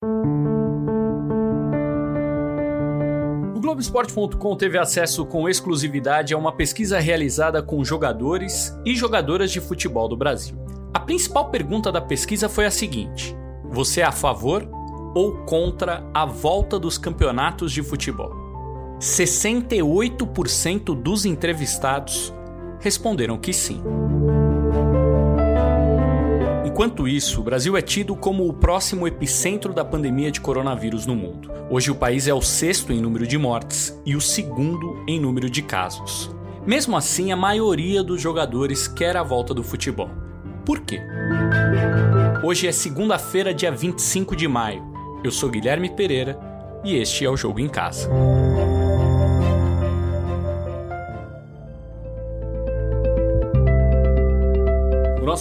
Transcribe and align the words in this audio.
O 0.00 0.06
Globoesporte.com 3.60 4.56
teve 4.56 4.78
acesso 4.78 5.26
com 5.26 5.48
exclusividade 5.48 6.32
a 6.32 6.38
uma 6.38 6.52
pesquisa 6.52 7.00
realizada 7.00 7.60
com 7.60 7.84
jogadores 7.84 8.72
e 8.86 8.94
jogadoras 8.94 9.50
de 9.50 9.60
futebol 9.60 10.06
do 10.06 10.16
Brasil. 10.16 10.56
A 10.94 11.00
principal 11.00 11.50
pergunta 11.50 11.90
da 11.90 12.00
pesquisa 12.00 12.48
foi 12.48 12.66
a 12.66 12.70
seguinte: 12.70 13.36
Você 13.64 14.00
é 14.00 14.04
a 14.04 14.12
favor 14.12 14.70
ou 15.16 15.38
contra 15.38 16.08
a 16.14 16.24
volta 16.24 16.78
dos 16.78 16.96
campeonatos 16.96 17.72
de 17.72 17.82
futebol? 17.82 18.30
68% 19.00 20.94
dos 20.94 21.24
entrevistados 21.24 22.32
responderam 22.78 23.36
que 23.36 23.52
sim. 23.52 23.82
Enquanto 26.78 27.08
isso, 27.08 27.40
o 27.40 27.42
Brasil 27.42 27.76
é 27.76 27.82
tido 27.82 28.14
como 28.14 28.48
o 28.48 28.52
próximo 28.52 29.08
epicentro 29.08 29.72
da 29.72 29.84
pandemia 29.84 30.30
de 30.30 30.40
coronavírus 30.40 31.06
no 31.06 31.16
mundo. 31.16 31.50
Hoje, 31.68 31.90
o 31.90 31.94
país 31.96 32.28
é 32.28 32.32
o 32.32 32.40
sexto 32.40 32.92
em 32.92 33.00
número 33.00 33.26
de 33.26 33.36
mortes 33.36 34.00
e 34.06 34.14
o 34.14 34.20
segundo 34.20 35.02
em 35.08 35.18
número 35.18 35.50
de 35.50 35.60
casos. 35.60 36.30
Mesmo 36.64 36.96
assim, 36.96 37.32
a 37.32 37.36
maioria 37.36 38.00
dos 38.00 38.22
jogadores 38.22 38.86
quer 38.86 39.16
a 39.16 39.24
volta 39.24 39.52
do 39.52 39.64
futebol. 39.64 40.08
Por 40.64 40.82
quê? 40.82 41.00
Hoje 42.44 42.68
é 42.68 42.70
segunda-feira, 42.70 43.52
dia 43.52 43.72
25 43.72 44.36
de 44.36 44.46
maio. 44.46 44.80
Eu 45.24 45.32
sou 45.32 45.50
Guilherme 45.50 45.90
Pereira 45.90 46.38
e 46.84 46.94
este 46.94 47.24
é 47.24 47.28
o 47.28 47.36
Jogo 47.36 47.58
em 47.58 47.68
Casa. 47.68 48.08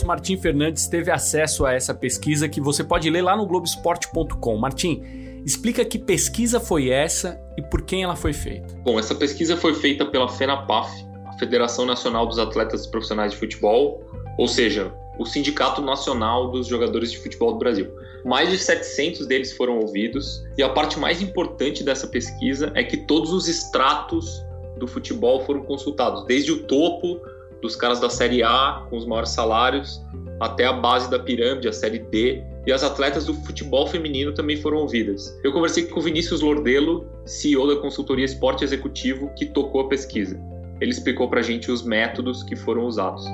Martim 0.05 0.37
Fernandes 0.37 0.87
teve 0.87 1.11
acesso 1.11 1.65
a 1.65 1.73
essa 1.73 1.93
pesquisa 1.93 2.47
que 2.47 2.61
você 2.61 2.83
pode 2.83 3.09
ler 3.09 3.21
lá 3.21 3.35
no 3.35 3.45
Globoesporte.com. 3.45 4.57
Martim, 4.57 5.01
explica 5.45 5.83
que 5.85 5.97
pesquisa 5.97 6.59
foi 6.59 6.89
essa 6.89 7.39
e 7.57 7.61
por 7.61 7.81
quem 7.83 8.03
ela 8.03 8.15
foi 8.15 8.33
feita. 8.33 8.75
Bom, 8.83 8.99
essa 8.99 9.15
pesquisa 9.15 9.55
foi 9.55 9.73
feita 9.73 10.05
pela 10.05 10.27
FENAPAF, 10.27 10.89
a 11.25 11.33
Federação 11.39 11.85
Nacional 11.85 12.25
dos 12.25 12.39
Atletas 12.39 12.85
Profissionais 12.85 13.31
de 13.31 13.37
Futebol, 13.37 14.03
ou 14.37 14.47
seja, 14.47 14.93
o 15.17 15.25
Sindicato 15.25 15.81
Nacional 15.81 16.51
dos 16.51 16.67
Jogadores 16.67 17.11
de 17.11 17.17
Futebol 17.17 17.53
do 17.53 17.59
Brasil. 17.59 17.91
Mais 18.23 18.49
de 18.49 18.57
700 18.57 19.25
deles 19.25 19.53
foram 19.53 19.79
ouvidos 19.79 20.43
e 20.57 20.63
a 20.63 20.69
parte 20.69 20.99
mais 20.99 21.21
importante 21.21 21.83
dessa 21.83 22.07
pesquisa 22.07 22.71
é 22.75 22.83
que 22.83 22.97
todos 22.97 23.31
os 23.31 23.47
estratos 23.47 24.45
do 24.77 24.87
futebol 24.87 25.41
foram 25.41 25.63
consultados, 25.63 26.25
desde 26.25 26.51
o 26.51 26.63
topo 26.63 27.19
dos 27.61 27.75
caras 27.75 27.99
da 27.99 28.09
Série 28.09 28.43
A 28.43 28.85
com 28.89 28.97
os 28.97 29.05
maiores 29.05 29.29
salários 29.29 30.01
até 30.39 30.65
a 30.65 30.73
base 30.73 31.09
da 31.09 31.17
pirâmide, 31.17 31.67
a 31.67 31.73
Série 31.73 31.99
D, 31.99 32.43
e 32.65 32.71
as 32.71 32.83
atletas 32.83 33.25
do 33.25 33.33
futebol 33.33 33.87
feminino 33.87 34.33
também 34.33 34.57
foram 34.57 34.79
ouvidas. 34.79 35.35
Eu 35.43 35.51
conversei 35.51 35.85
com 35.85 35.99
o 35.99 36.03
Vinícius 36.03 36.41
Lordelo, 36.41 37.09
CEO 37.25 37.67
da 37.67 37.81
consultoria 37.81 38.25
Esporte 38.25 38.63
Executivo, 38.63 39.31
que 39.35 39.45
tocou 39.45 39.81
a 39.81 39.87
pesquisa. 39.87 40.39
Ele 40.79 40.91
explicou 40.91 41.29
para 41.29 41.39
a 41.39 41.43
gente 41.43 41.71
os 41.71 41.81
métodos 41.81 42.43
que 42.43 42.55
foram 42.55 42.85
usados. 42.85 43.25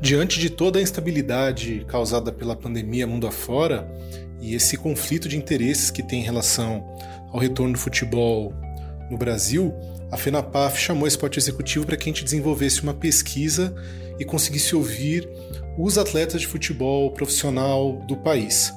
Diante 0.00 0.38
de 0.38 0.50
toda 0.50 0.78
a 0.78 0.82
instabilidade 0.82 1.84
causada 1.88 2.30
pela 2.30 2.54
pandemia 2.54 3.06
mundo 3.06 3.26
afora 3.26 3.90
e 4.40 4.54
esse 4.54 4.76
conflito 4.76 5.28
de 5.28 5.36
interesses 5.36 5.90
que 5.90 6.02
tem 6.02 6.20
em 6.20 6.24
relação 6.24 6.84
ao 7.32 7.40
retorno 7.40 7.72
do 7.72 7.78
futebol 7.78 8.52
no 9.10 9.18
Brasil, 9.18 9.74
a 10.10 10.16
FENAPAF 10.16 10.78
chamou 10.78 11.06
esse 11.06 11.16
esporte 11.16 11.38
executivo 11.38 11.86
para 11.86 11.96
que 11.96 12.08
a 12.08 12.12
gente 12.12 12.24
desenvolvesse 12.24 12.82
uma 12.82 12.94
pesquisa 12.94 13.74
e 14.18 14.24
conseguisse 14.24 14.74
ouvir 14.74 15.28
os 15.78 15.98
atletas 15.98 16.40
de 16.40 16.46
futebol 16.46 17.10
profissional 17.10 18.00
do 18.06 18.16
país. 18.16 18.72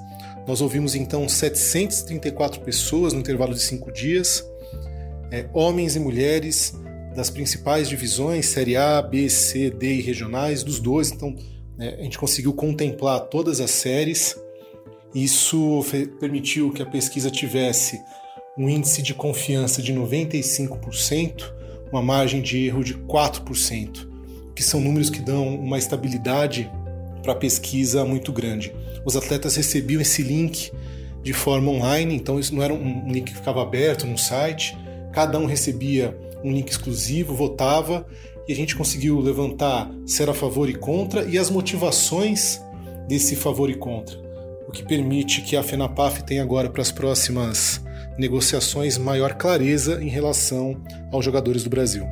Nós 0.47 0.61
ouvimos 0.61 0.95
então 0.95 1.27
734 1.27 2.61
pessoas 2.61 3.13
no 3.13 3.19
intervalo 3.19 3.53
de 3.53 3.61
cinco 3.61 3.91
dias, 3.91 4.43
é, 5.31 5.47
homens 5.53 5.95
e 5.95 5.99
mulheres 5.99 6.73
das 7.15 7.29
principais 7.29 7.89
divisões, 7.89 8.45
Série 8.45 8.77
A, 8.77 9.01
B, 9.01 9.29
C, 9.29 9.69
D 9.69 9.95
e 9.95 10.01
regionais, 10.01 10.63
dos 10.63 10.79
dois. 10.79 11.11
Então 11.11 11.35
é, 11.79 11.95
a 11.99 12.03
gente 12.03 12.17
conseguiu 12.17 12.53
contemplar 12.53 13.19
todas 13.21 13.59
as 13.59 13.71
séries. 13.71 14.35
Isso 15.13 15.83
permitiu 16.19 16.71
que 16.71 16.81
a 16.81 16.85
pesquisa 16.85 17.29
tivesse 17.29 17.99
um 18.57 18.67
índice 18.67 19.01
de 19.01 19.13
confiança 19.13 19.81
de 19.81 19.93
95%, 19.93 21.51
uma 21.91 22.01
margem 22.01 22.41
de 22.41 22.65
erro 22.65 22.83
de 22.83 22.95
4%, 22.95 24.07
que 24.55 24.63
são 24.63 24.79
números 24.79 25.09
que 25.09 25.19
dão 25.19 25.55
uma 25.55 25.77
estabilidade 25.77 26.69
para 27.21 27.33
a 27.33 27.35
pesquisa 27.35 28.03
muito 28.03 28.31
grande. 28.31 28.73
Os 29.05 29.15
atletas 29.15 29.55
recebiam 29.55 30.01
esse 30.01 30.23
link 30.23 30.71
de 31.21 31.33
forma 31.33 31.71
online, 31.71 32.15
então 32.15 32.39
isso 32.39 32.55
não 32.55 32.63
era 32.63 32.73
um 32.73 33.11
link 33.11 33.25
que 33.25 33.35
ficava 33.35 33.61
aberto 33.61 34.07
no 34.07 34.17
site, 34.17 34.77
cada 35.11 35.37
um 35.37 35.45
recebia 35.45 36.17
um 36.43 36.51
link 36.51 36.69
exclusivo, 36.69 37.33
votava 37.33 38.05
e 38.47 38.53
a 38.53 38.55
gente 38.55 38.75
conseguiu 38.75 39.19
levantar 39.19 39.91
ser 40.05 40.29
a 40.29 40.33
favor 40.33 40.69
e 40.69 40.73
contra 40.73 41.23
e 41.25 41.37
as 41.37 41.49
motivações 41.49 42.61
desse 43.07 43.35
favor 43.35 43.69
e 43.69 43.75
contra, 43.75 44.17
o 44.67 44.71
que 44.71 44.83
permite 44.83 45.41
que 45.41 45.55
a 45.55 45.63
FENAPAF 45.63 46.23
tenha 46.23 46.41
agora 46.41 46.69
para 46.69 46.81
as 46.81 46.91
próximas 46.91 47.81
negociações 48.17 48.97
maior 48.97 49.33
clareza 49.33 50.01
em 50.01 50.07
relação 50.07 50.81
aos 51.11 51.23
jogadores 51.23 51.63
do 51.63 51.69
Brasil. 51.69 52.03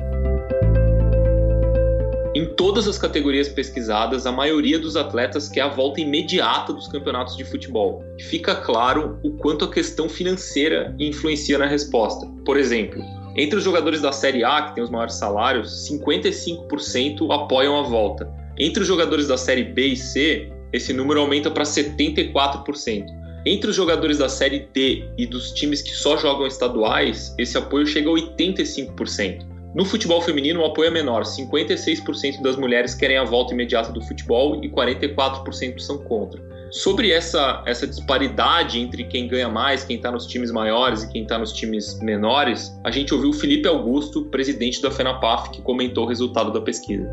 Em 2.34 2.54
todas 2.54 2.86
as 2.86 2.98
categorias 2.98 3.48
pesquisadas, 3.48 4.26
a 4.26 4.30
maioria 4.30 4.78
dos 4.78 4.94
atletas 4.94 5.48
quer 5.48 5.62
a 5.62 5.68
volta 5.68 6.02
imediata 6.02 6.70
dos 6.70 6.86
campeonatos 6.86 7.34
de 7.34 7.46
futebol. 7.46 8.04
Fica 8.28 8.54
claro 8.54 9.18
o 9.24 9.30
quanto 9.38 9.64
a 9.64 9.70
questão 9.70 10.06
financeira 10.06 10.94
influencia 10.98 11.56
na 11.56 11.66
resposta. 11.66 12.26
Por 12.44 12.58
exemplo, 12.58 13.02
entre 13.34 13.58
os 13.58 13.64
jogadores 13.64 14.02
da 14.02 14.12
Série 14.12 14.44
A, 14.44 14.62
que 14.62 14.74
têm 14.74 14.84
os 14.84 14.90
maiores 14.90 15.14
salários, 15.14 15.88
55% 15.90 17.30
apoiam 17.30 17.78
a 17.78 17.82
volta. 17.82 18.30
Entre 18.58 18.82
os 18.82 18.86
jogadores 18.86 19.28
da 19.28 19.38
Série 19.38 19.64
B 19.64 19.88
e 19.88 19.96
C, 19.96 20.52
esse 20.72 20.92
número 20.92 21.20
aumenta 21.20 21.50
para 21.50 21.64
74%. 21.64 23.25
Entre 23.46 23.70
os 23.70 23.76
jogadores 23.76 24.18
da 24.18 24.28
Série 24.28 24.68
D 24.74 25.04
e 25.16 25.24
dos 25.24 25.52
times 25.52 25.80
que 25.80 25.90
só 25.90 26.16
jogam 26.16 26.48
estaduais, 26.48 27.32
esse 27.38 27.56
apoio 27.56 27.86
chega 27.86 28.10
a 28.10 28.12
85%. 28.12 29.46
No 29.72 29.84
futebol 29.84 30.20
feminino, 30.20 30.62
o 30.62 30.64
apoio 30.64 30.88
é 30.88 30.90
menor: 30.90 31.22
56% 31.22 32.42
das 32.42 32.56
mulheres 32.56 32.92
querem 32.92 33.16
a 33.16 33.22
volta 33.22 33.54
imediata 33.54 33.92
do 33.92 34.00
futebol 34.00 34.60
e 34.64 34.68
44% 34.68 35.78
são 35.78 35.98
contra. 35.98 36.42
Sobre 36.72 37.12
essa, 37.12 37.62
essa 37.64 37.86
disparidade 37.86 38.80
entre 38.80 39.04
quem 39.04 39.28
ganha 39.28 39.48
mais, 39.48 39.84
quem 39.84 39.94
está 39.94 40.10
nos 40.10 40.26
times 40.26 40.50
maiores 40.50 41.04
e 41.04 41.12
quem 41.12 41.22
está 41.22 41.38
nos 41.38 41.52
times 41.52 42.00
menores, 42.00 42.76
a 42.82 42.90
gente 42.90 43.14
ouviu 43.14 43.30
o 43.30 43.32
Felipe 43.32 43.68
Augusto, 43.68 44.24
presidente 44.24 44.82
da 44.82 44.90
FENAPAF, 44.90 45.50
que 45.50 45.62
comentou 45.62 46.04
o 46.04 46.08
resultado 46.08 46.52
da 46.52 46.60
pesquisa 46.60 47.08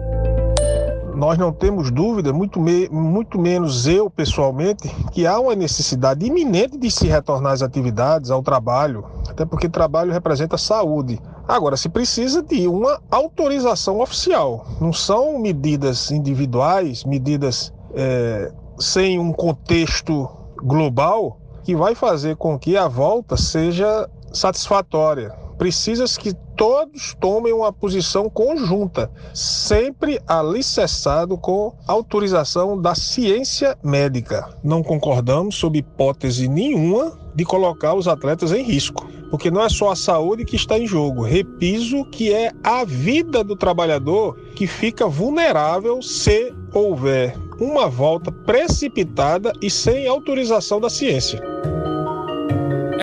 nós 1.24 1.38
não 1.38 1.54
temos 1.54 1.90
dúvida, 1.90 2.34
muito, 2.34 2.60
me, 2.60 2.90
muito 2.90 3.40
menos 3.40 3.88
eu 3.88 4.10
pessoalmente, 4.10 4.90
que 5.14 5.26
há 5.26 5.40
uma 5.40 5.56
necessidade 5.56 6.26
iminente 6.26 6.78
de 6.78 6.92
se 6.92 7.08
retornar 7.08 7.54
às 7.54 7.62
atividades, 7.62 8.30
ao 8.30 8.44
trabalho, 8.44 9.06
até 9.30 9.46
porque 9.46 9.70
trabalho 9.70 10.12
representa 10.12 10.58
saúde. 10.58 11.22
Agora, 11.48 11.78
se 11.78 11.88
precisa 11.88 12.44
de 12.44 12.68
uma 12.68 13.00
autorização 13.10 14.02
oficial, 14.02 14.68
não 14.82 14.92
são 14.92 15.40
medidas 15.40 16.12
individuais, 16.12 17.06
medidas 17.06 17.74
é, 17.94 18.52
sem 18.78 19.18
um 19.18 19.32
contexto 19.32 20.30
global 20.62 21.40
que 21.64 21.74
vai 21.74 21.96
fazer 21.96 22.36
com 22.36 22.60
que 22.60 22.76
a 22.76 22.90
volta 22.90 23.38
seja 23.38 24.10
satisfatória. 24.34 25.43
Precisa 25.58 26.06
que 26.20 26.34
todos 26.56 27.16
tomem 27.20 27.54
uma 27.54 27.72
posição 27.72 28.30
conjunta, 28.30 29.12
sempre 29.34 30.20
alicerçado 30.28 31.38
com 31.38 31.74
autorização 31.88 32.80
da 32.80 32.96
ciência 32.96 33.78
médica. 33.84 34.50
Não 34.64 34.84
concordamos, 34.84 35.56
sob 35.56 35.80
hipótese 35.80 36.48
nenhuma, 36.48 37.18
de 37.36 37.44
colocar 37.44 37.94
os 37.94 38.08
atletas 38.08 38.52
em 38.52 38.64
risco, 38.64 39.08
porque 39.30 39.50
não 39.50 39.64
é 39.64 39.70
só 39.70 39.92
a 39.92 39.96
saúde 39.96 40.46
que 40.46 40.56
está 40.56 40.78
em 40.78 40.86
jogo. 40.86 41.24
Repiso 41.24 42.06
que 42.06 42.32
é 42.32 42.52
a 42.64 42.86
vida 42.86 43.44
do 43.44 43.56
trabalhador 43.56 44.36
que 44.56 44.68
fica 44.68 45.08
vulnerável 45.08 46.02
se 46.02 46.54
houver 46.74 47.36
uma 47.60 47.88
volta 47.88 48.32
precipitada 48.32 49.54
e 49.62 49.70
sem 49.70 50.08
autorização 50.08 50.80
da 50.80 50.90
ciência. 50.90 51.53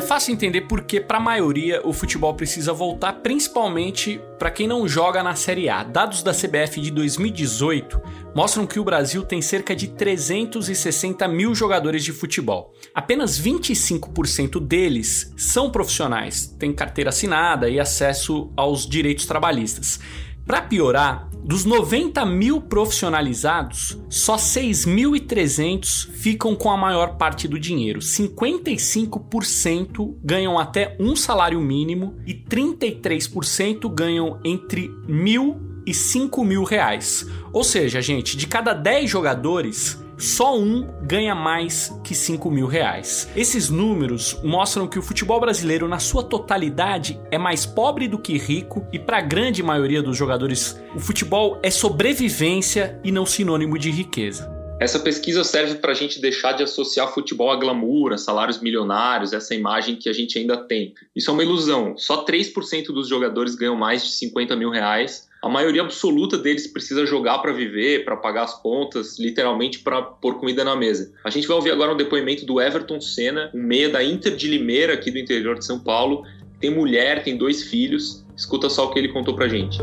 É 0.00 0.02
fácil 0.02 0.32
entender 0.32 0.62
porque, 0.62 0.99
para 0.99 1.19
a 1.19 1.20
maioria, 1.20 1.87
o 1.87 1.93
futebol 1.93 2.32
precisa 2.32 2.73
voltar, 2.73 3.12
principalmente 3.20 4.19
para 4.38 4.50
quem 4.50 4.67
não 4.67 4.88
joga 4.88 5.23
na 5.23 5.35
Série 5.35 5.69
A. 5.69 5.82
Dados 5.82 6.23
da 6.23 6.32
CBF 6.32 6.81
de 6.81 6.91
2018 6.91 8.00
mostram 8.35 8.67
que 8.67 8.81
o 8.81 8.85
Brasil 8.85 9.23
tem 9.23 9.43
cerca 9.43 9.76
de 9.76 9.88
360 9.88 11.29
mil 11.29 11.55
jogadores 11.55 12.02
de 12.02 12.14
futebol. 12.14 12.73
Apenas 12.94 13.38
25% 13.38 14.58
deles 14.58 15.35
são 15.37 15.70
profissionais, 15.70 16.47
têm 16.58 16.73
carteira 16.73 17.11
assinada 17.11 17.69
e 17.69 17.79
acesso 17.79 18.50
aos 18.56 18.88
direitos 18.88 19.26
trabalhistas. 19.26 20.00
Para 20.47 20.63
piorar, 20.63 21.29
dos 21.43 21.65
90 21.65 22.25
mil 22.27 22.61
profissionalizados, 22.61 23.99
só 24.09 24.37
6.300 24.37 26.09
ficam 26.11 26.55
com 26.55 26.71
a 26.71 26.77
maior 26.77 27.17
parte 27.17 27.49
do 27.49 27.59
dinheiro. 27.59 27.99
55% 28.01 30.15
ganham 30.23 30.57
até 30.59 30.97
um 31.01 31.17
salário 31.17 31.61
mínimo 31.61 32.17
e 32.27 32.35
33% 32.35 33.93
ganham 33.93 34.39
entre 34.45 34.89
mil 35.09 35.61
e 35.87 35.95
5 35.95 36.45
mil 36.45 36.63
reais. 36.63 37.27
Ou 37.53 37.65
seja, 37.65 38.01
gente, 38.01 38.37
de 38.37 38.47
cada 38.47 38.73
10 38.73 39.11
jogadores, 39.11 40.01
só 40.21 40.57
um 40.57 40.87
ganha 41.03 41.35
mais 41.35 41.93
que 42.05 42.15
5 42.15 42.51
mil 42.51 42.67
reais. 42.67 43.29
Esses 43.35 43.71
números 43.71 44.39
mostram 44.45 44.87
que 44.87 44.99
o 44.99 45.03
futebol 45.03 45.41
brasileiro, 45.41 45.89
na 45.89 45.99
sua 45.99 46.23
totalidade, 46.23 47.19
é 47.31 47.39
mais 47.39 47.65
pobre 47.65 48.07
do 48.07 48.19
que 48.19 48.37
rico 48.37 48.87
e, 48.93 48.99
para 48.99 49.19
a 49.19 49.23
grande 49.23 49.63
maioria 49.63 50.03
dos 50.03 50.17
jogadores, 50.17 50.81
o 50.95 51.01
futebol 51.01 51.59
é 51.63 51.71
sobrevivência 51.71 53.01
e 53.03 53.11
não 53.11 53.25
sinônimo 53.25 53.79
de 53.79 53.91
riqueza. 53.91 54.61
Essa 54.81 54.99
pesquisa 54.99 55.45
serve 55.45 55.75
para 55.75 55.93
a 55.93 55.95
gente 55.95 56.21
deixar 56.21 56.53
de 56.53 56.63
associar 56.63 57.13
futebol 57.13 57.51
a 57.51 57.57
glamour, 57.57 58.15
a 58.15 58.19
salários 58.19 58.61
milionários, 58.61 59.35
essa 59.35 59.55
imagem 59.55 59.97
que 59.97 60.09
a 60.09 60.13
gente 60.13 60.39
ainda 60.39 60.57
tem. 60.57 60.95
Isso 61.15 61.31
é 61.31 61.35
uma 61.35 61.43
ilusão. 61.43 61.99
Só 61.99 62.25
3% 62.25 62.87
dos 62.87 63.07
jogadores 63.07 63.55
ganham 63.55 63.77
mais 63.77 64.03
de 64.03 64.11
50 64.13 64.57
mil 64.57 64.71
reais 64.71 65.29
a 65.43 65.49
maioria 65.49 65.81
absoluta 65.81 66.37
deles 66.37 66.67
precisa 66.67 67.07
jogar 67.07 67.39
para 67.39 67.51
viver, 67.51 68.05
para 68.05 68.15
pagar 68.15 68.45
as 68.45 68.61
contas, 68.61 69.19
literalmente 69.19 69.79
para 69.79 70.03
pôr 70.03 70.39
comida 70.39 70.63
na 70.63 70.77
mesa. 70.77 71.13
A 71.25 71.31
gente 71.31 71.49
vai 71.49 71.57
ouvir 71.57 71.71
agora 71.71 71.95
um 71.95 71.97
depoimento 71.97 72.45
do 72.45 72.61
Everton 72.61 73.01
Senna, 73.01 73.51
um 73.55 73.63
meia 73.63 73.89
da 73.89 74.05
Inter 74.05 74.37
de 74.37 74.49
Limeira, 74.49 74.93
aqui 74.93 75.11
do 75.11 75.19
interior 75.19 75.59
de 75.59 75.65
São 75.65 75.79
Paulo. 75.79 76.25
Tem 76.61 76.69
mulher, 76.69 77.23
tem 77.23 77.39
dois 77.39 77.63
filhos. 77.63 78.23
Escuta 78.37 78.69
só 78.69 78.87
o 78.87 78.91
que 78.93 78.99
ele 78.99 79.09
contou 79.09 79.35
pra 79.35 79.49
gente. 79.49 79.79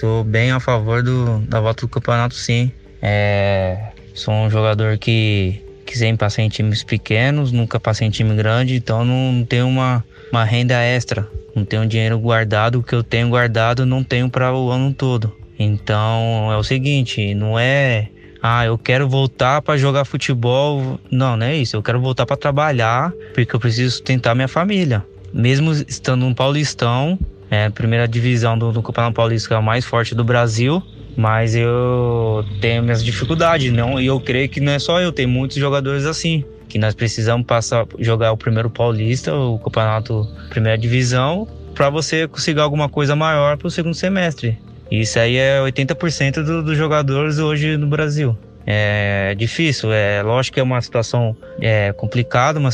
Sou 0.00 0.24
bem 0.24 0.50
a 0.50 0.58
favor 0.58 1.00
do, 1.00 1.38
da 1.46 1.60
volta 1.60 1.82
do 1.82 1.88
campeonato, 1.88 2.34
sim. 2.34 2.72
É, 3.00 3.92
sou 4.12 4.34
um 4.34 4.50
jogador 4.50 4.98
que, 4.98 5.62
que 5.86 5.96
sempre 5.96 6.18
passei 6.18 6.44
em 6.44 6.48
times 6.48 6.82
pequenos, 6.82 7.52
nunca 7.52 7.78
passei 7.78 8.08
em 8.08 8.10
time 8.10 8.34
grande, 8.34 8.74
então 8.74 9.04
não 9.04 9.44
tenho 9.44 9.68
uma, 9.68 10.04
uma 10.32 10.44
renda 10.44 10.74
extra 10.82 11.28
não 11.58 11.64
tenho 11.64 11.86
dinheiro 11.86 12.18
guardado, 12.18 12.78
o 12.78 12.82
que 12.82 12.94
eu 12.94 13.02
tenho 13.02 13.28
guardado 13.28 13.84
não 13.84 14.02
tenho 14.02 14.30
para 14.30 14.54
o 14.54 14.70
ano 14.70 14.92
todo. 14.92 15.32
Então 15.58 16.50
é 16.52 16.56
o 16.56 16.62
seguinte, 16.62 17.34
não 17.34 17.58
é 17.58 18.08
ah, 18.40 18.64
eu 18.64 18.78
quero 18.78 19.08
voltar 19.08 19.60
para 19.62 19.76
jogar 19.76 20.04
futebol. 20.04 21.00
Não, 21.10 21.36
não 21.36 21.46
é 21.46 21.56
isso. 21.56 21.76
Eu 21.76 21.82
quero 21.82 22.00
voltar 22.00 22.24
para 22.24 22.36
trabalhar, 22.36 23.12
porque 23.34 23.54
eu 23.54 23.58
preciso 23.58 23.90
sustentar 23.90 24.34
minha 24.34 24.46
família. 24.46 25.04
Mesmo 25.32 25.72
estando 25.72 26.24
no 26.26 26.34
Paulistão, 26.34 27.18
é 27.50 27.66
a 27.66 27.70
primeira 27.70 28.06
divisão 28.06 28.56
do, 28.56 28.72
do 28.72 28.82
Campeonato 28.82 29.14
Paulista, 29.14 29.54
é 29.54 29.56
a 29.56 29.62
mais 29.62 29.84
forte 29.84 30.14
do 30.14 30.22
Brasil, 30.22 30.82
mas 31.16 31.54
eu 31.54 32.44
tenho 32.60 32.82
minhas 32.82 33.04
dificuldades, 33.04 33.72
não, 33.72 34.00
e 34.00 34.06
eu 34.06 34.20
creio 34.20 34.48
que 34.48 34.60
não 34.60 34.72
é 34.72 34.78
só 34.78 35.00
eu, 35.00 35.12
tem 35.12 35.26
muitos 35.26 35.56
jogadores 35.56 36.06
assim 36.06 36.44
que 36.68 36.78
nós 36.78 36.94
precisamos 36.94 37.46
passar 37.46 37.86
jogar 37.98 38.32
o 38.32 38.36
primeiro 38.36 38.70
paulista, 38.70 39.34
o 39.34 39.58
campeonato 39.58 40.28
primeira 40.50 40.76
divisão, 40.76 41.48
para 41.74 41.90
você 41.90 42.26
conseguir 42.28 42.60
alguma 42.60 42.88
coisa 42.88 43.16
maior 43.16 43.56
para 43.56 43.68
o 43.68 43.70
segundo 43.70 43.94
semestre. 43.94 44.58
Isso 44.90 45.18
aí 45.18 45.36
é 45.36 45.60
80% 45.60 46.42
do, 46.42 46.62
dos 46.62 46.76
jogadores 46.76 47.38
hoje 47.38 47.76
no 47.76 47.86
Brasil. 47.86 48.36
É 48.66 49.34
difícil, 49.34 49.92
é 49.92 50.22
lógico 50.22 50.54
que 50.54 50.60
é 50.60 50.62
uma 50.62 50.80
situação 50.80 51.34
é, 51.60 51.92
complicada, 51.92 52.58
uma, 52.58 52.70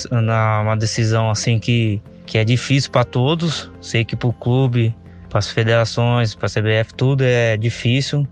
uma 0.61 0.77
decisão 0.77 1.31
assim 1.31 1.59
que, 1.59 2.03
que 2.27 2.39
é 2.39 2.45
difícil 2.45 2.91
para 2.91 3.05
todos. 3.05 3.71
Sei 3.81 4.05
que 4.05 4.17
para 4.17 4.29
o 4.29 4.33
clube, 4.33 4.95
para 5.29 5.39
as 5.39 5.51
federações, 5.51 6.35
para 6.35 6.47
a 6.47 6.51
CBF, 6.51 6.95
tudo 6.95 7.23
é 7.23 7.57
difícil 7.57 8.27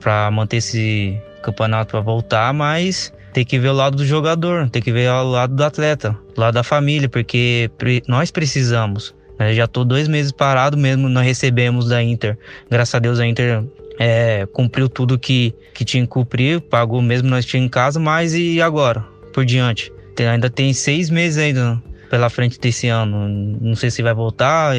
para 0.00 0.30
manter 0.30 0.58
esse 0.58 1.18
campeonato 1.42 1.92
para 1.92 2.00
voltar, 2.00 2.52
mas 2.52 3.12
tem 3.38 3.44
que 3.44 3.56
ver 3.56 3.68
o 3.68 3.72
lado 3.72 3.96
do 3.96 4.04
jogador, 4.04 4.68
tem 4.68 4.82
que 4.82 4.90
ver 4.90 5.08
o 5.08 5.30
lado 5.30 5.54
do 5.54 5.62
atleta, 5.62 6.18
o 6.36 6.40
lado 6.40 6.54
da 6.54 6.64
família, 6.64 7.08
porque 7.08 7.70
nós 8.08 8.32
precisamos. 8.32 9.14
Eu 9.38 9.54
já 9.54 9.68
tô 9.68 9.84
dois 9.84 10.08
meses 10.08 10.32
parado 10.32 10.76
mesmo, 10.76 11.08
nós 11.08 11.24
recebemos 11.24 11.88
da 11.88 12.02
Inter. 12.02 12.36
Graças 12.68 12.96
a 12.96 12.98
Deus 12.98 13.20
a 13.20 13.26
Inter 13.26 13.62
é, 13.96 14.44
cumpriu 14.52 14.88
tudo 14.88 15.16
que, 15.16 15.54
que 15.72 15.84
tinha 15.84 16.02
que 16.02 16.08
cumprir, 16.08 16.60
pagou 16.62 17.00
mesmo 17.00 17.28
nós 17.28 17.44
tínhamos 17.44 17.68
em 17.68 17.70
casa, 17.70 18.00
mas 18.00 18.34
e 18.34 18.60
agora? 18.60 19.04
Por 19.32 19.44
diante. 19.44 19.92
Tem, 20.16 20.26
ainda 20.26 20.50
tem 20.50 20.72
seis 20.72 21.08
meses 21.08 21.38
ainda 21.38 21.80
pela 22.10 22.28
frente 22.28 22.58
desse 22.58 22.88
ano. 22.88 23.28
Não 23.60 23.76
sei 23.76 23.92
se 23.92 24.02
vai 24.02 24.14
voltar, 24.14 24.74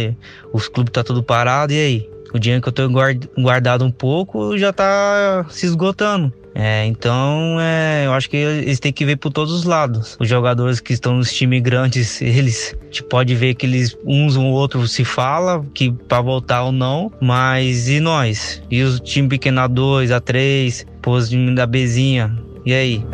os 0.51 0.67
clubes 0.67 0.91
tá 0.91 1.01
tudo 1.01 1.23
parado, 1.23 1.71
e 1.71 1.79
aí? 1.79 2.09
O 2.33 2.37
dinheiro 2.37 2.61
que 2.61 2.67
eu 2.67 2.73
tenho 2.73 2.91
guardado 3.37 3.85
um 3.85 3.91
pouco 3.91 4.57
já 4.57 4.73
tá 4.73 5.45
se 5.49 5.65
esgotando. 5.65 6.33
É, 6.61 6.85
então, 6.85 7.57
é, 7.57 8.05
eu 8.05 8.11
acho 8.11 8.29
que 8.29 8.35
eles 8.35 8.81
têm 8.81 8.91
que 8.91 9.05
ver 9.05 9.15
por 9.15 9.31
todos 9.31 9.53
os 9.53 9.63
lados. 9.63 10.17
Os 10.19 10.27
jogadores 10.27 10.81
que 10.81 10.91
estão 10.91 11.15
nos 11.15 11.31
times 11.31 11.61
grandes, 11.61 12.21
eles 12.21 12.75
a 12.91 13.01
pode 13.01 13.33
ver 13.33 13.55
que 13.55 13.65
eles 13.65 13.97
uns 14.05 14.35
ou 14.35 14.43
outro 14.43 14.85
se 14.85 15.05
fala 15.05 15.65
que 15.73 15.89
para 15.89 16.19
voltar 16.19 16.63
ou 16.63 16.73
não, 16.73 17.09
mas 17.21 17.87
e 17.87 18.01
nós? 18.01 18.61
E 18.69 18.83
os 18.83 18.99
times 18.99 19.29
pequeno 19.29 19.61
A2, 19.61 20.07
A3, 20.07 20.85
pôs 21.01 21.29
da 21.55 21.65
Bezinha. 21.65 22.37
E 22.65 22.73
aí? 22.73 23.05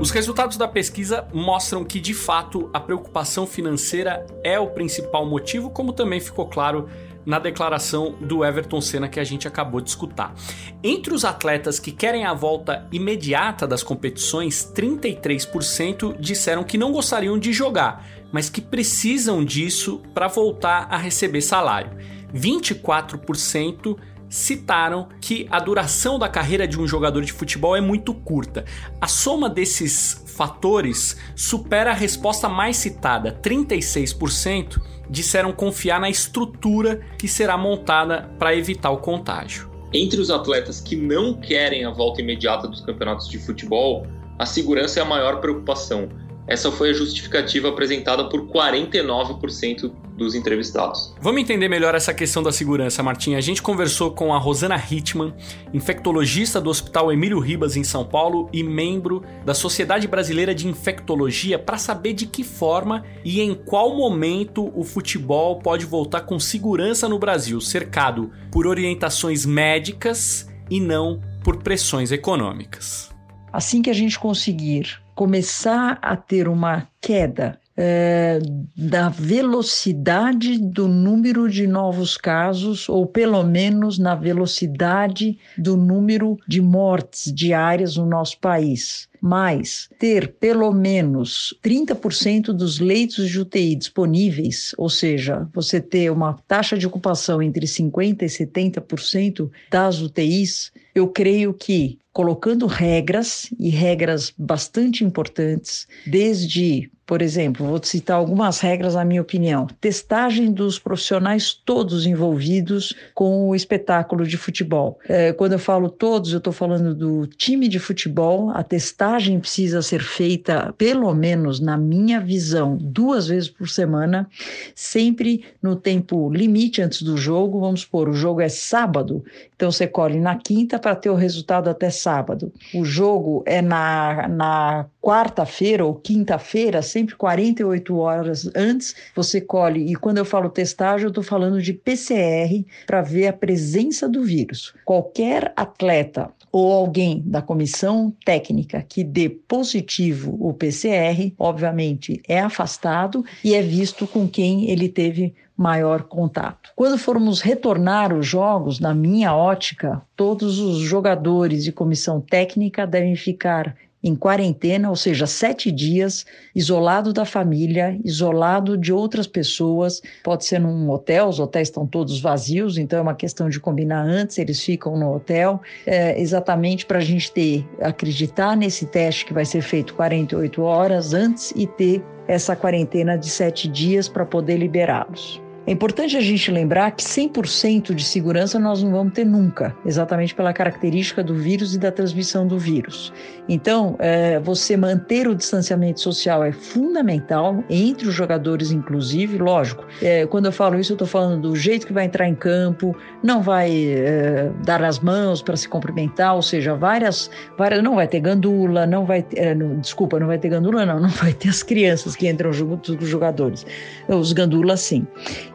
Os 0.00 0.10
resultados 0.10 0.56
da 0.56 0.66
pesquisa 0.66 1.24
mostram 1.32 1.84
que, 1.84 2.00
de 2.00 2.12
fato, 2.12 2.68
a 2.74 2.80
preocupação 2.80 3.46
financeira 3.46 4.26
é 4.42 4.58
o 4.58 4.66
principal 4.66 5.24
motivo, 5.24 5.70
como 5.70 5.92
também 5.92 6.18
ficou 6.18 6.48
claro 6.48 6.88
na 7.24 7.38
declaração 7.38 8.14
do 8.20 8.44
Everton 8.44 8.80
Senna 8.80 9.08
que 9.08 9.20
a 9.20 9.24
gente 9.24 9.46
acabou 9.46 9.80
de 9.80 9.90
escutar. 9.90 10.34
Entre 10.82 11.14
os 11.14 11.24
atletas 11.24 11.78
que 11.78 11.92
querem 11.92 12.24
a 12.24 12.34
volta 12.34 12.86
imediata 12.92 13.66
das 13.66 13.82
competições, 13.82 14.70
33% 14.74 16.16
disseram 16.18 16.64
que 16.64 16.78
não 16.78 16.92
gostariam 16.92 17.38
de 17.38 17.52
jogar, 17.52 18.06
mas 18.30 18.48
que 18.48 18.60
precisam 18.60 19.44
disso 19.44 20.00
para 20.14 20.28
voltar 20.28 20.86
a 20.90 20.96
receber 20.96 21.42
salário. 21.42 21.90
24% 22.34 23.96
citaram 24.32 25.08
que 25.20 25.46
a 25.50 25.60
duração 25.60 26.18
da 26.18 26.26
carreira 26.26 26.66
de 26.66 26.80
um 26.80 26.88
jogador 26.88 27.22
de 27.22 27.30
futebol 27.30 27.76
é 27.76 27.82
muito 27.82 28.14
curta. 28.14 28.64
A 28.98 29.06
soma 29.06 29.50
desses 29.50 30.24
fatores 30.34 31.18
supera 31.36 31.90
a 31.90 31.94
resposta 31.94 32.48
mais 32.48 32.78
citada, 32.78 33.38
36% 33.42 34.80
disseram 35.10 35.52
confiar 35.52 36.00
na 36.00 36.08
estrutura 36.08 37.02
que 37.18 37.28
será 37.28 37.58
montada 37.58 38.34
para 38.38 38.56
evitar 38.56 38.90
o 38.90 38.96
contágio. 38.96 39.70
Entre 39.92 40.18
os 40.18 40.30
atletas 40.30 40.80
que 40.80 40.96
não 40.96 41.34
querem 41.34 41.84
a 41.84 41.90
volta 41.90 42.22
imediata 42.22 42.66
dos 42.66 42.80
campeonatos 42.80 43.28
de 43.28 43.38
futebol, 43.38 44.06
a 44.38 44.46
segurança 44.46 44.98
é 44.98 45.02
a 45.02 45.06
maior 45.06 45.42
preocupação. 45.42 46.08
Essa 46.46 46.72
foi 46.72 46.90
a 46.90 46.94
justificativa 46.94 47.68
apresentada 47.68 48.30
por 48.30 48.48
49% 48.48 49.92
dos 50.22 50.34
entrevistados. 50.34 51.14
Vamos 51.20 51.40
entender 51.42 51.68
melhor 51.68 51.94
essa 51.94 52.14
questão 52.14 52.42
da 52.42 52.52
segurança, 52.52 53.02
Martim. 53.02 53.34
A 53.34 53.40
gente 53.40 53.60
conversou 53.60 54.12
com 54.12 54.34
a 54.34 54.38
Rosana 54.38 54.76
Hitman, 54.76 55.34
infectologista 55.72 56.60
do 56.60 56.70
Hospital 56.70 57.12
Emílio 57.12 57.38
Ribas 57.38 57.76
em 57.76 57.84
São 57.84 58.04
Paulo 58.04 58.48
e 58.52 58.62
membro 58.62 59.22
da 59.44 59.54
Sociedade 59.54 60.06
Brasileira 60.06 60.54
de 60.54 60.68
Infectologia, 60.68 61.58
para 61.58 61.78
saber 61.78 62.12
de 62.12 62.26
que 62.26 62.44
forma 62.44 63.04
e 63.24 63.40
em 63.40 63.54
qual 63.54 63.96
momento 63.96 64.72
o 64.74 64.84
futebol 64.84 65.58
pode 65.58 65.84
voltar 65.84 66.22
com 66.22 66.38
segurança 66.38 67.08
no 67.08 67.18
Brasil, 67.18 67.60
cercado 67.60 68.30
por 68.50 68.66
orientações 68.66 69.44
médicas 69.44 70.48
e 70.70 70.80
não 70.80 71.20
por 71.42 71.62
pressões 71.62 72.12
econômicas. 72.12 73.10
Assim 73.52 73.82
que 73.82 73.90
a 73.90 73.94
gente 73.94 74.18
conseguir 74.18 75.02
começar 75.14 75.98
a 76.00 76.16
ter 76.16 76.48
uma 76.48 76.88
queda 77.00 77.60
é, 77.76 78.38
da 78.76 79.08
velocidade 79.08 80.58
do 80.58 80.86
número 80.88 81.48
de 81.48 81.66
novos 81.66 82.16
casos, 82.16 82.88
ou 82.88 83.06
pelo 83.06 83.42
menos 83.42 83.98
na 83.98 84.14
velocidade 84.14 85.38
do 85.56 85.76
número 85.76 86.38
de 86.46 86.60
mortes 86.60 87.32
diárias 87.32 87.96
no 87.96 88.06
nosso 88.06 88.38
país. 88.38 89.08
Mas 89.24 89.88
ter 90.00 90.32
pelo 90.32 90.72
menos 90.72 91.56
30% 91.62 92.46
dos 92.46 92.80
leitos 92.80 93.30
de 93.30 93.40
UTI 93.40 93.76
disponíveis, 93.76 94.74
ou 94.76 94.90
seja, 94.90 95.48
você 95.54 95.80
ter 95.80 96.10
uma 96.10 96.34
taxa 96.48 96.76
de 96.76 96.88
ocupação 96.88 97.40
entre 97.40 97.64
50% 97.64 98.22
e 98.22 98.26
70% 98.26 99.48
das 99.70 100.00
UTIs, 100.00 100.72
eu 100.92 101.06
creio 101.06 101.54
que 101.54 101.98
colocando 102.12 102.66
regras 102.66 103.48
e 103.58 103.70
regras 103.70 104.32
bastante 104.36 105.02
importantes, 105.02 105.88
desde, 106.06 106.90
por 107.06 107.22
exemplo, 107.22 107.66
vou 107.66 107.82
citar 107.82 108.16
algumas 108.18 108.60
regras, 108.60 108.94
na 108.94 109.04
minha 109.04 109.22
opinião: 109.22 109.66
testagem 109.80 110.52
dos 110.52 110.78
profissionais 110.78 111.54
todos 111.54 112.06
envolvidos 112.06 112.94
com 113.14 113.48
o 113.48 113.54
espetáculo 113.54 114.26
de 114.26 114.36
futebol. 114.36 114.98
É, 115.08 115.32
quando 115.32 115.52
eu 115.52 115.58
falo 115.58 115.88
todos, 115.88 116.32
eu 116.32 116.38
estou 116.38 116.52
falando 116.52 116.94
do 116.94 117.26
time 117.26 117.66
de 117.66 117.78
futebol, 117.78 118.50
a 118.50 118.62
testagem 118.62 119.11
testagem 119.12 119.40
precisa 119.40 119.82
ser 119.82 120.02
feita, 120.02 120.74
pelo 120.78 121.12
menos 121.14 121.60
na 121.60 121.76
minha 121.76 122.18
visão, 122.18 122.78
duas 122.80 123.26
vezes 123.26 123.50
por 123.50 123.68
semana, 123.68 124.28
sempre 124.74 125.44
no 125.62 125.76
tempo 125.76 126.30
limite 126.32 126.80
antes 126.80 127.02
do 127.02 127.16
jogo. 127.16 127.60
Vamos 127.60 127.82
supor, 127.82 128.08
o 128.08 128.14
jogo 128.14 128.40
é 128.40 128.48
sábado, 128.48 129.22
então 129.54 129.70
você 129.70 129.86
colhe 129.86 130.18
na 130.18 130.36
quinta 130.36 130.78
para 130.78 130.96
ter 130.96 131.10
o 131.10 131.14
resultado 131.14 131.68
até 131.68 131.90
sábado. 131.90 132.50
O 132.74 132.84
jogo 132.84 133.42
é 133.44 133.60
na, 133.60 134.28
na 134.28 134.86
quarta-feira 135.00 135.84
ou 135.84 135.94
quinta-feira, 135.94 136.80
sempre 136.80 137.14
48 137.14 137.96
horas 137.96 138.50
antes, 138.54 138.94
você 139.14 139.40
colhe. 139.40 139.92
E 139.92 139.94
quando 139.94 140.18
eu 140.18 140.24
falo 140.24 140.48
testagem, 140.48 141.04
eu 141.04 141.08
estou 141.08 141.24
falando 141.24 141.60
de 141.60 141.74
PCR 141.74 142.64
para 142.86 143.02
ver 143.02 143.26
a 143.26 143.32
presença 143.32 144.08
do 144.08 144.22
vírus. 144.22 144.72
Qualquer 144.84 145.52
atleta 145.54 146.30
ou 146.52 146.70
alguém 146.70 147.22
da 147.24 147.40
comissão 147.40 148.14
técnica 148.24 148.84
que 148.86 149.02
dê 149.02 149.30
positivo 149.30 150.36
o 150.38 150.52
PCR, 150.52 151.32
obviamente 151.38 152.22
é 152.28 152.38
afastado 152.38 153.24
e 153.42 153.54
é 153.54 153.62
visto 153.62 154.06
com 154.06 154.28
quem 154.28 154.70
ele 154.70 154.88
teve 154.88 155.34
maior 155.56 156.02
contato. 156.04 156.70
Quando 156.76 156.98
formos 156.98 157.40
retornar 157.40 158.12
os 158.12 158.26
jogos, 158.26 158.78
na 158.78 158.94
minha 158.94 159.34
ótica, 159.34 160.02
todos 160.16 160.58
os 160.58 160.78
jogadores 160.78 161.66
e 161.66 161.72
comissão 161.72 162.20
técnica 162.20 162.86
devem 162.86 163.16
ficar 163.16 163.74
em 164.02 164.14
quarentena, 164.14 164.90
ou 164.90 164.96
seja, 164.96 165.26
sete 165.26 165.70
dias, 165.70 166.26
isolado 166.54 167.12
da 167.12 167.24
família, 167.24 167.98
isolado 168.04 168.76
de 168.76 168.92
outras 168.92 169.26
pessoas. 169.26 170.02
Pode 170.24 170.44
ser 170.44 170.58
num 170.58 170.90
hotel, 170.90 171.28
os 171.28 171.38
hotéis 171.38 171.68
estão 171.68 171.86
todos 171.86 172.20
vazios, 172.20 172.78
então 172.78 172.98
é 172.98 173.02
uma 173.02 173.14
questão 173.14 173.48
de 173.48 173.60
combinar 173.60 174.02
antes, 174.02 174.38
eles 174.38 174.60
ficam 174.60 174.98
no 174.98 175.14
hotel, 175.14 175.60
é, 175.86 176.20
exatamente 176.20 176.84
para 176.84 176.98
a 176.98 177.02
gente 177.02 177.30
ter, 177.30 177.66
acreditar 177.80 178.56
nesse 178.56 178.86
teste 178.86 179.24
que 179.24 179.32
vai 179.32 179.44
ser 179.44 179.62
feito 179.62 179.94
48 179.94 180.62
horas 180.62 181.14
antes 181.14 181.52
e 181.54 181.66
ter 181.66 182.02
essa 182.26 182.56
quarentena 182.56 183.16
de 183.16 183.28
sete 183.28 183.68
dias 183.68 184.08
para 184.08 184.24
poder 184.24 184.56
liberá-los. 184.56 185.40
É 185.72 185.74
importante 185.74 186.18
a 186.18 186.20
gente 186.20 186.50
lembrar 186.50 186.90
que 186.90 187.02
100% 187.02 187.94
de 187.94 188.04
segurança 188.04 188.58
nós 188.58 188.82
não 188.82 188.92
vamos 188.92 189.14
ter 189.14 189.24
nunca, 189.24 189.74
exatamente 189.86 190.34
pela 190.34 190.52
característica 190.52 191.24
do 191.24 191.34
vírus 191.34 191.74
e 191.74 191.78
da 191.78 191.90
transmissão 191.90 192.46
do 192.46 192.58
vírus. 192.58 193.10
Então, 193.48 193.96
é, 193.98 194.38
você 194.38 194.76
manter 194.76 195.26
o 195.26 195.34
distanciamento 195.34 195.98
social 195.98 196.44
é 196.44 196.52
fundamental, 196.52 197.64
entre 197.70 198.06
os 198.06 198.14
jogadores, 198.14 198.70
inclusive, 198.70 199.38
lógico. 199.38 199.86
É, 200.02 200.26
quando 200.26 200.44
eu 200.44 200.52
falo 200.52 200.78
isso, 200.78 200.92
eu 200.92 200.94
estou 200.96 201.08
falando 201.08 201.48
do 201.48 201.56
jeito 201.56 201.86
que 201.86 201.92
vai 201.92 202.04
entrar 202.04 202.28
em 202.28 202.34
campo, 202.34 202.94
não 203.22 203.40
vai 203.40 203.72
é, 203.74 204.50
dar 204.66 204.84
as 204.84 204.98
mãos 204.98 205.40
para 205.40 205.56
se 205.56 205.66
cumprimentar, 205.66 206.36
ou 206.36 206.42
seja, 206.42 206.74
várias, 206.74 207.30
várias. 207.56 207.82
Não 207.82 207.94
vai 207.94 208.06
ter 208.06 208.20
gandula, 208.20 208.86
não 208.86 209.06
vai 209.06 209.22
ter. 209.22 209.38
É, 209.38 209.54
não, 209.54 209.80
desculpa, 209.80 210.20
não 210.20 210.26
vai 210.26 210.36
ter 210.36 210.50
gandula, 210.50 210.84
não, 210.84 211.00
não 211.00 211.08
vai 211.08 211.32
ter 211.32 211.48
as 211.48 211.62
crianças 211.62 212.14
que 212.14 212.28
entram 212.28 212.52
junto 212.52 212.94
com 212.94 213.02
os 213.02 213.08
jogadores. 213.08 213.64
Os 214.06 214.34
gandulas, 214.34 214.80
sim 214.80 215.06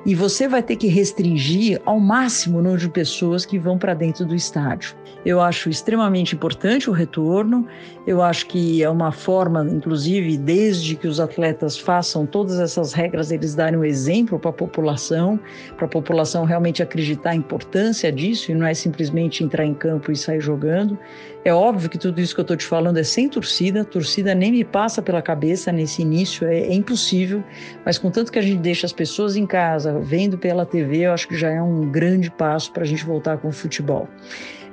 e 0.08 0.16
você 0.16 0.48
vai 0.48 0.64
ter 0.64 0.78
que 0.78 0.88
restringir 0.88 1.82
ao 1.86 2.00
máximo 2.00 2.60
o 2.60 2.62
número 2.62 2.80
de 2.80 2.90
pessoas 2.90 3.46
que 3.46 3.60
vão 3.60 3.78
para 3.78 3.94
dentro 3.94 4.26
do 4.26 4.34
estádio. 4.34 4.96
Eu 5.26 5.42
acho 5.42 5.70
extremamente 5.70 6.34
importante 6.34 6.90
o 6.90 6.94
retorno, 6.94 7.68
eu 8.06 8.22
acho 8.22 8.46
que 8.46 8.82
é 8.82 8.90
uma 8.90 9.12
forma, 9.12 9.68
inclusive, 9.70 10.38
desde 10.38 10.96
que 10.96 11.06
os 11.06 11.20
atletas 11.20 11.78
façam 11.78 12.26
todas 12.26 12.58
essas 12.58 12.94
regras, 12.94 13.32
eles 13.32 13.54
darem 13.54 13.78
um 13.78 13.84
exemplo 13.84 14.40
para 14.40 14.52
a 14.52 14.54
população, 14.54 15.38
para 15.76 15.86
a 15.86 15.90
população 15.90 16.46
realmente 16.46 16.82
acreditar 16.82 17.32
a 17.32 17.36
importância 17.36 18.10
disso 18.10 18.50
e 18.50 18.56
não 18.56 18.66
é 18.66 18.74
simplesmente 18.74 19.44
entrar 19.44 19.66
em 19.66 19.74
campo 19.74 20.10
e 20.10 20.16
sair 20.16 20.40
jogando. 20.40 20.98
É 21.44 21.54
óbvio 21.54 21.90
que 21.90 21.98
tudo 21.98 22.20
isso 22.20 22.34
que 22.34 22.42
eu 22.42 22.44
estou 22.44 22.58
te 22.58 22.66
falando 22.66 22.98
é 22.98 23.04
sem 23.04 23.30
torcida, 23.30 23.86
torcida 23.86 24.36
nem 24.36 24.52
me 24.52 24.64
passa 24.64 25.02
pela 25.02 25.22
cabeça 25.22 25.72
nesse 25.72 26.02
início, 26.02 26.48
é, 26.48 26.60
é 26.60 26.74
impossível, 26.74 27.44
mas 27.86 27.98
contanto 27.98 28.32
que 28.32 28.40
a 28.40 28.42
gente 28.42 28.60
deixa 28.60 28.86
as 28.86 28.94
pessoas 28.94 29.36
em 29.36 29.46
casa, 29.46 29.87
vendo 29.94 30.38
pela 30.38 30.66
TV, 30.66 31.00
eu 31.00 31.14
acho 31.14 31.28
que 31.28 31.38
já 31.38 31.50
é 31.50 31.62
um 31.62 31.90
grande 31.90 32.30
passo 32.32 32.72
para 32.72 32.84
a 32.84 32.86
gente 32.86 33.06
voltar 33.06 33.38
com 33.38 33.50
o 33.50 33.52
futebol 33.52 34.08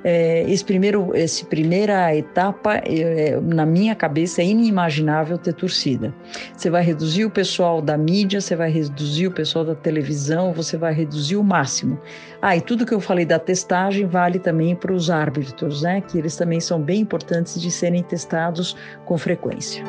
é, 0.05 0.43
esse 0.47 0.63
primeiro, 0.63 1.15
esse 1.15 1.43
primeira 1.45 2.15
etapa, 2.15 2.75
é, 2.75 3.39
na 3.41 3.65
minha 3.65 3.95
cabeça, 3.95 4.39
é 4.39 4.45
inimaginável 4.45 5.35
ter 5.35 5.53
torcida. 5.53 6.13
Você 6.55 6.69
vai 6.69 6.83
reduzir 6.83 7.25
o 7.25 7.29
pessoal 7.31 7.81
da 7.81 7.97
mídia, 7.97 8.39
você 8.39 8.55
vai 8.55 8.69
reduzir 8.69 9.25
o 9.25 9.31
pessoal 9.31 9.65
da 9.65 9.73
televisão, 9.73 10.53
você 10.53 10.77
vai 10.77 10.93
reduzir 10.93 11.37
o 11.37 11.43
máximo. 11.43 11.99
Ah, 12.39 12.55
e 12.55 12.61
tudo 12.61 12.85
que 12.85 12.93
eu 12.93 12.99
falei 12.99 13.25
da 13.25 13.39
testagem 13.39 14.05
vale 14.05 14.37
também 14.37 14.75
para 14.75 14.93
os 14.93 15.09
árbitros, 15.09 15.81
né? 15.81 16.01
Que 16.01 16.19
eles 16.19 16.35
também 16.35 16.59
são 16.59 16.79
bem 16.79 17.01
importantes 17.01 17.59
de 17.59 17.71
serem 17.71 18.03
testados 18.03 18.77
com 19.05 19.17
frequência. 19.17 19.83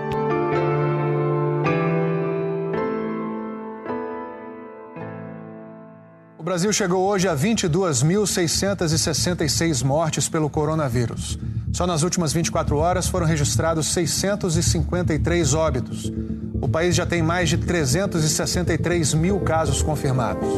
Brasil 6.46 6.72
chegou 6.72 7.04
hoje 7.04 7.26
a 7.26 7.34
22.666 7.34 9.84
mortes 9.84 10.28
pelo 10.28 10.48
coronavírus. 10.48 11.36
Só 11.72 11.88
nas 11.88 12.04
últimas 12.04 12.32
24 12.32 12.76
horas 12.76 13.08
foram 13.08 13.26
registrados 13.26 13.88
653 13.88 15.54
óbitos. 15.54 16.12
O 16.62 16.68
país 16.68 16.94
já 16.94 17.04
tem 17.04 17.20
mais 17.20 17.48
de 17.48 17.58
363 17.58 19.12
mil 19.14 19.40
casos 19.40 19.82
confirmados. 19.82 20.48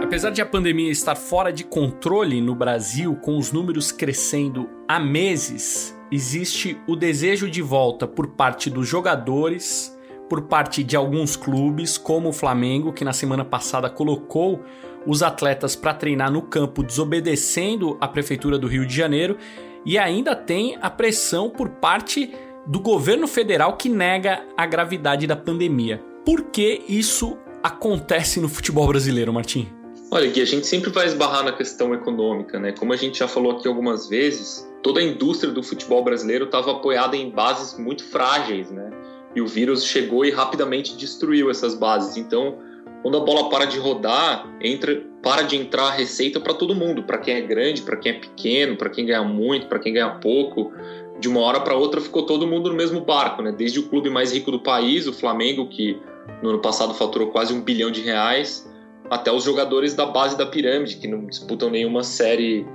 Apesar 0.00 0.30
de 0.30 0.40
a 0.40 0.46
pandemia 0.46 0.92
estar 0.92 1.16
fora 1.16 1.52
de 1.52 1.64
controle 1.64 2.40
no 2.40 2.54
Brasil, 2.54 3.16
com 3.16 3.36
os 3.36 3.50
números 3.50 3.90
crescendo 3.90 4.70
há 4.86 5.00
meses, 5.00 5.92
existe 6.12 6.80
o 6.86 6.94
desejo 6.94 7.50
de 7.50 7.62
volta 7.62 8.06
por 8.06 8.28
parte 8.28 8.70
dos 8.70 8.86
jogadores 8.86 9.92
por 10.30 10.42
parte 10.42 10.84
de 10.84 10.94
alguns 10.94 11.34
clubes, 11.34 11.98
como 11.98 12.28
o 12.28 12.32
Flamengo, 12.32 12.92
que 12.92 13.04
na 13.04 13.12
semana 13.12 13.44
passada 13.44 13.90
colocou 13.90 14.62
os 15.04 15.24
atletas 15.24 15.74
para 15.74 15.92
treinar 15.92 16.30
no 16.30 16.40
campo, 16.40 16.84
desobedecendo 16.84 17.98
a 18.00 18.06
prefeitura 18.06 18.56
do 18.56 18.68
Rio 18.68 18.86
de 18.86 18.94
Janeiro, 18.94 19.36
e 19.84 19.98
ainda 19.98 20.36
tem 20.36 20.78
a 20.80 20.88
pressão 20.88 21.50
por 21.50 21.68
parte 21.68 22.32
do 22.64 22.78
governo 22.78 23.26
federal 23.26 23.76
que 23.76 23.88
nega 23.88 24.44
a 24.56 24.64
gravidade 24.66 25.26
da 25.26 25.34
pandemia. 25.34 26.00
Por 26.24 26.42
que 26.44 26.82
isso 26.88 27.36
acontece 27.60 28.40
no 28.40 28.48
futebol 28.48 28.86
brasileiro, 28.86 29.32
Martim? 29.32 29.68
Olha, 30.12 30.30
Gui, 30.30 30.42
a 30.42 30.46
gente 30.46 30.66
sempre 30.66 30.90
vai 30.90 31.06
esbarrar 31.06 31.44
na 31.44 31.52
questão 31.52 31.92
econômica, 31.92 32.58
né? 32.60 32.72
Como 32.72 32.92
a 32.92 32.96
gente 32.96 33.18
já 33.18 33.26
falou 33.26 33.52
aqui 33.52 33.66
algumas 33.66 34.08
vezes, 34.08 34.68
toda 34.82 35.00
a 35.00 35.02
indústria 35.02 35.52
do 35.52 35.62
futebol 35.62 36.04
brasileiro 36.04 36.44
estava 36.44 36.70
apoiada 36.70 37.16
em 37.16 37.30
bases 37.30 37.76
muito 37.76 38.04
frágeis, 38.04 38.70
né? 38.70 38.90
E 39.34 39.40
o 39.40 39.46
vírus 39.46 39.84
chegou 39.84 40.24
e 40.24 40.30
rapidamente 40.30 40.96
destruiu 40.96 41.50
essas 41.50 41.74
bases. 41.74 42.16
Então, 42.16 42.58
quando 43.02 43.16
a 43.16 43.20
bola 43.20 43.48
para 43.48 43.64
de 43.64 43.78
rodar, 43.78 44.46
entra, 44.60 45.02
para 45.22 45.42
de 45.42 45.56
entrar 45.56 45.88
a 45.88 45.90
receita 45.90 46.38
para 46.38 46.52
todo 46.52 46.74
mundo, 46.74 47.02
para 47.02 47.18
quem 47.18 47.34
é 47.34 47.40
grande, 47.40 47.82
para 47.82 47.96
quem 47.96 48.12
é 48.12 48.14
pequeno, 48.18 48.76
para 48.76 48.90
quem 48.90 49.06
ganha 49.06 49.22
muito, 49.22 49.66
para 49.66 49.78
quem 49.78 49.92
ganha 49.92 50.10
pouco. 50.10 50.72
De 51.18 51.28
uma 51.28 51.40
hora 51.40 51.60
para 51.60 51.74
outra 51.74 52.00
ficou 52.00 52.24
todo 52.24 52.46
mundo 52.46 52.70
no 52.70 52.76
mesmo 52.76 53.00
barco, 53.00 53.42
né? 53.42 53.52
Desde 53.52 53.78
o 53.78 53.88
clube 53.88 54.10
mais 54.10 54.32
rico 54.32 54.50
do 54.50 54.60
país, 54.60 55.06
o 55.06 55.12
Flamengo, 55.12 55.68
que 55.68 55.98
no 56.42 56.50
ano 56.50 56.58
passado 56.60 56.94
faturou 56.94 57.28
quase 57.28 57.52
um 57.52 57.60
bilhão 57.60 57.90
de 57.90 58.00
reais, 58.00 58.68
até 59.10 59.32
os 59.32 59.44
jogadores 59.44 59.94
da 59.94 60.06
base 60.06 60.36
da 60.36 60.46
pirâmide, 60.46 60.96
que 60.96 61.06
não 61.06 61.26
disputam 61.26 61.68
nenhuma 61.70 62.02
série, 62.02 62.66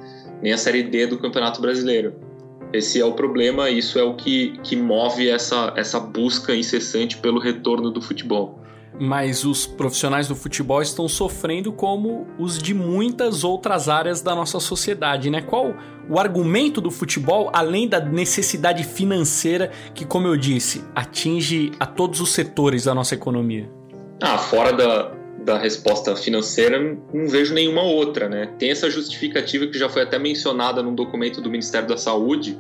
nem 0.41 0.53
a 0.53 0.57
série 0.57 0.83
D 0.83 1.07
do 1.07 1.17
Campeonato 1.17 1.61
Brasileiro. 1.61 2.13
Esse 2.73 2.99
é 2.99 3.05
o 3.05 3.13
problema, 3.13 3.69
isso 3.69 3.97
é 3.97 4.03
o 4.03 4.13
que, 4.15 4.59
que 4.63 4.75
move 4.75 5.29
essa, 5.29 5.73
essa 5.75 5.99
busca 5.99 6.55
incessante 6.55 7.17
pelo 7.17 7.39
retorno 7.39 7.89
do 7.89 8.01
futebol. 8.01 8.59
Mas 8.99 9.43
os 9.43 9.65
profissionais 9.65 10.27
do 10.27 10.35
futebol 10.35 10.81
estão 10.81 11.07
sofrendo 11.07 11.71
como 11.73 12.27
os 12.39 12.57
de 12.57 12.73
muitas 12.73 13.43
outras 13.43 13.89
áreas 13.89 14.21
da 14.21 14.33
nossa 14.33 14.59
sociedade, 14.59 15.29
né? 15.29 15.41
Qual 15.41 15.75
o 16.09 16.17
argumento 16.17 16.79
do 16.79 16.89
futebol, 16.89 17.49
além 17.53 17.87
da 17.87 17.99
necessidade 17.99 18.83
financeira 18.83 19.71
que, 19.93 20.05
como 20.05 20.27
eu 20.27 20.37
disse, 20.37 20.83
atinge 20.95 21.71
a 21.79 21.85
todos 21.85 22.21
os 22.21 22.31
setores 22.31 22.85
da 22.85 22.95
nossa 22.95 23.15
economia? 23.15 23.69
Ah, 24.21 24.37
fora 24.37 24.71
da, 24.71 25.11
da 25.45 25.59
resposta 25.59 26.15
financeira, 26.15 26.79
não 27.13 27.27
vejo 27.27 27.53
nenhuma 27.53 27.83
outra, 27.83 28.27
né? 28.27 28.49
Tem 28.57 28.71
essa 28.71 28.89
justificativa 28.89 29.67
que 29.67 29.77
já 29.77 29.87
foi 29.87 30.01
até 30.01 30.17
mencionada 30.17 30.81
num 30.81 30.95
documento 30.95 31.39
do 31.39 31.51
Ministério 31.51 31.87
da 31.87 31.97
Saúde, 31.97 32.57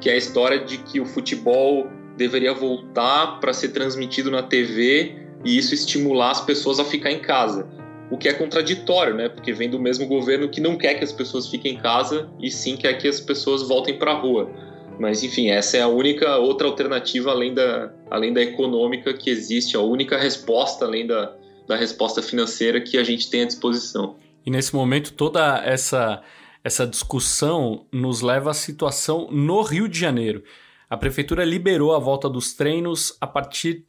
que 0.00 0.08
é 0.08 0.14
a 0.14 0.16
história 0.16 0.58
de 0.58 0.78
que 0.78 0.98
o 0.98 1.04
futebol 1.04 1.86
deveria 2.16 2.54
voltar 2.54 3.38
para 3.38 3.52
ser 3.52 3.68
transmitido 3.68 4.30
na 4.30 4.42
TV 4.42 5.14
e 5.44 5.58
isso 5.58 5.74
estimular 5.74 6.30
as 6.30 6.40
pessoas 6.40 6.80
a 6.80 6.84
ficar 6.86 7.12
em 7.12 7.20
casa. 7.20 7.68
O 8.10 8.16
que 8.16 8.28
é 8.28 8.32
contraditório, 8.32 9.14
né? 9.14 9.28
Porque 9.28 9.52
vem 9.52 9.68
do 9.68 9.78
mesmo 9.78 10.06
governo 10.06 10.48
que 10.48 10.60
não 10.60 10.78
quer 10.78 10.94
que 10.94 11.04
as 11.04 11.12
pessoas 11.12 11.46
fiquem 11.48 11.74
em 11.74 11.78
casa 11.78 12.30
e 12.40 12.50
sim 12.50 12.78
quer 12.78 12.94
que 12.94 13.06
as 13.06 13.20
pessoas 13.20 13.68
voltem 13.68 13.98
para 13.98 14.12
a 14.12 14.14
rua. 14.14 14.50
Mas 14.98 15.22
enfim, 15.22 15.50
essa 15.50 15.76
é 15.76 15.82
a 15.82 15.88
única 15.88 16.38
outra 16.38 16.66
alternativa 16.66 17.30
além 17.30 17.52
da, 17.52 17.92
além 18.10 18.32
da 18.32 18.40
econômica 18.40 19.12
que 19.12 19.28
existe, 19.28 19.76
a 19.76 19.80
única 19.80 20.16
resposta 20.16 20.84
além 20.84 21.06
da, 21.06 21.34
da 21.66 21.76
resposta 21.76 22.22
financeira 22.22 22.80
que 22.80 22.98
a 22.98 23.04
gente 23.04 23.30
tem 23.30 23.42
à 23.42 23.46
disposição. 23.46 24.16
E 24.44 24.50
nesse 24.50 24.74
momento, 24.74 25.12
toda 25.12 25.62
essa 25.64 26.22
essa 26.64 26.86
discussão 26.86 27.86
nos 27.92 28.20
leva 28.20 28.50
à 28.50 28.54
situação 28.54 29.28
no 29.30 29.62
Rio 29.62 29.88
de 29.88 29.98
Janeiro. 29.98 30.44
A 30.88 30.96
prefeitura 30.96 31.44
liberou 31.44 31.94
a 31.94 31.98
volta 31.98 32.28
dos 32.28 32.52
treinos 32.52 33.16
a 33.20 33.26
partir 33.26 33.84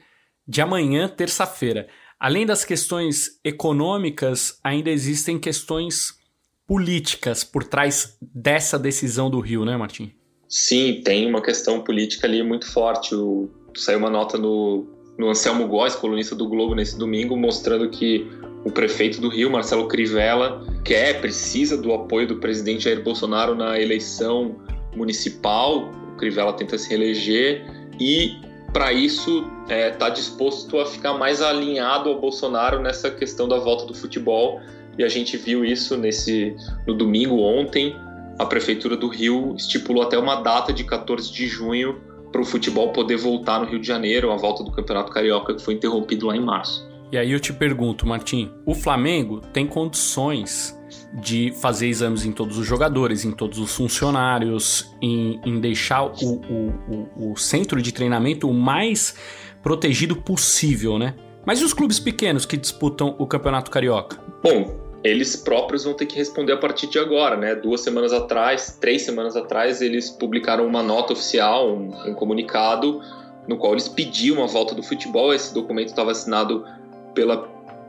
de 0.47 0.61
amanhã, 0.61 1.07
terça-feira. 1.07 1.87
Além 2.19 2.45
das 2.45 2.65
questões 2.65 3.39
econômicas, 3.43 4.59
ainda 4.63 4.89
existem 4.89 5.37
questões 5.37 6.17
políticas 6.65 7.43
por 7.43 7.63
trás 7.63 8.17
dessa 8.21 8.79
decisão 8.79 9.29
do 9.29 9.39
Rio, 9.39 9.65
né, 9.65 9.75
Martim? 9.77 10.13
Sim, 10.47 11.01
tem 11.03 11.27
uma 11.27 11.41
questão 11.41 11.81
política 11.81 12.25
ali 12.25 12.41
muito 12.41 12.71
forte. 12.71 13.13
O, 13.13 13.49
saiu 13.75 13.99
uma 13.99 14.09
nota 14.09 14.37
no, 14.37 14.87
no 15.17 15.29
Anselmo 15.29 15.67
Góes, 15.67 15.95
colunista 15.95 16.35
do 16.35 16.47
Globo, 16.47 16.75
nesse 16.75 16.97
domingo, 16.97 17.37
mostrando 17.37 17.89
que 17.89 18.27
o 18.65 18.71
prefeito 18.71 19.19
do 19.19 19.29
Rio, 19.29 19.51
Marcelo 19.51 19.87
Crivella, 19.87 20.65
quer, 20.83 21.19
precisa 21.19 21.77
do 21.77 21.93
apoio 21.93 22.27
do 22.27 22.37
presidente 22.37 22.85
Jair 22.85 23.03
Bolsonaro 23.03 23.53
na 23.53 23.79
eleição 23.79 24.55
municipal. 24.95 25.89
O 26.13 26.17
Crivella 26.17 26.53
tenta 26.53 26.77
se 26.77 26.89
reeleger 26.89 27.65
e, 27.99 28.37
para 28.71 28.91
isso, 28.93 29.45
está 29.63 29.75
é, 29.75 29.89
tá 29.91 30.09
disposto 30.09 30.79
a 30.79 30.85
ficar 30.85 31.13
mais 31.13 31.41
alinhado 31.41 32.09
ao 32.09 32.19
Bolsonaro 32.19 32.79
nessa 32.79 33.11
questão 33.11 33.47
da 33.47 33.59
volta 33.59 33.85
do 33.85 33.93
futebol. 33.93 34.61
E 34.97 35.03
a 35.03 35.09
gente 35.09 35.37
viu 35.37 35.65
isso 35.65 35.97
nesse 35.97 36.55
no 36.87 36.93
domingo 36.93 37.39
ontem. 37.39 37.95
A 38.39 38.45
prefeitura 38.45 38.95
do 38.95 39.07
Rio 39.07 39.55
estipulou 39.55 40.03
até 40.03 40.17
uma 40.17 40.41
data 40.41 40.71
de 40.71 40.83
14 40.83 41.31
de 41.31 41.47
junho 41.47 42.01
para 42.33 42.41
o 42.41 42.45
futebol 42.45 42.91
poder 42.91 43.15
voltar 43.15 43.59
no 43.59 43.67
Rio 43.67 43.79
de 43.79 43.87
Janeiro, 43.87 44.31
a 44.31 44.35
volta 44.35 44.63
do 44.63 44.71
Campeonato 44.71 45.11
Carioca 45.11 45.53
que 45.53 45.61
foi 45.61 45.75
interrompido 45.75 46.25
lá 46.25 46.35
em 46.35 46.41
março. 46.41 46.91
E 47.11 47.17
aí 47.17 47.31
eu 47.31 47.39
te 47.39 47.53
pergunto, 47.53 48.07
Martim, 48.07 48.51
o 48.65 48.73
Flamengo 48.73 49.39
tem 49.53 49.67
condições 49.67 50.75
de 51.21 51.53
fazer 51.61 51.87
exames 51.87 52.25
em 52.25 52.31
todos 52.31 52.57
os 52.57 52.65
jogadores, 52.65 53.23
em 53.23 53.31
todos 53.31 53.59
os 53.59 53.75
funcionários, 53.75 54.91
em, 54.99 55.39
em 55.45 55.59
deixar 55.59 56.05
o, 56.05 56.41
o, 56.49 56.73
o, 57.19 57.31
o 57.31 57.37
centro 57.37 57.79
de 57.79 57.91
treinamento 57.91 58.49
o 58.49 58.53
mais 58.53 59.15
protegido 59.61 60.15
possível, 60.15 60.97
né? 60.97 61.13
Mas 61.45 61.61
e 61.61 61.63
os 61.63 61.71
clubes 61.71 61.99
pequenos 61.99 62.47
que 62.47 62.57
disputam 62.57 63.15
o 63.19 63.27
Campeonato 63.27 63.69
Carioca? 63.69 64.19
Bom, 64.41 64.82
eles 65.03 65.35
próprios 65.35 65.83
vão 65.83 65.93
ter 65.93 66.05
que 66.05 66.15
responder 66.15 66.53
a 66.53 66.57
partir 66.57 66.87
de 66.87 66.97
agora, 66.97 67.35
né? 67.35 67.53
Duas 67.55 67.81
semanas 67.81 68.13
atrás, 68.13 68.77
três 68.79 69.01
semanas 69.01 69.35
atrás, 69.35 69.81
eles 69.81 70.09
publicaram 70.09 70.65
uma 70.65 70.81
nota 70.81 71.11
oficial, 71.11 71.75
um, 71.75 72.09
um 72.09 72.13
comunicado, 72.13 73.01
no 73.47 73.57
qual 73.57 73.73
eles 73.73 73.89
pediam 73.89 74.41
a 74.41 74.47
volta 74.47 74.73
do 74.73 74.81
futebol. 74.81 75.33
Esse 75.33 75.53
documento 75.53 75.89
estava 75.89 76.11
assinado 76.11 76.65
pela, 77.13 77.37